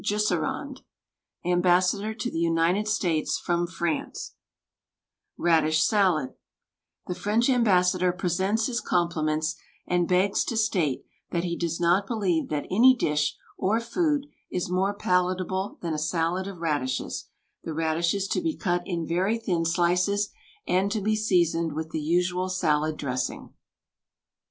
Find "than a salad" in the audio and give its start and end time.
15.83-16.47